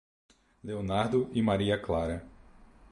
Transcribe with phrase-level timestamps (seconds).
[0.63, 2.25] Leonardo e Maria Clara